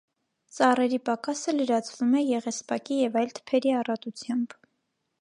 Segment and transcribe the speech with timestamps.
[0.55, 4.59] Ծառերի պակասը լրացվում է եղեսպակի և այլ թփերի առատությամբ։